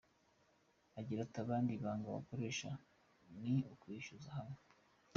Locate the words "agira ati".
0.99-1.37